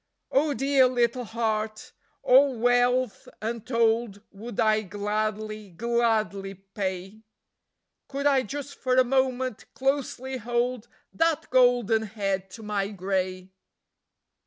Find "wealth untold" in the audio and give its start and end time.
2.57-4.23